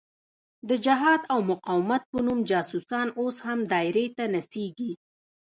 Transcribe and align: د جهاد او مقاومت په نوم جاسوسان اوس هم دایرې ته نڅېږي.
د 0.69 0.71
جهاد 0.85 1.21
او 1.33 1.39
مقاومت 1.51 2.01
په 2.11 2.19
نوم 2.27 2.39
جاسوسان 2.49 3.07
اوس 3.19 3.35
هم 3.45 3.59
دایرې 3.73 4.05
ته 4.17 4.23
نڅېږي. 4.33 4.91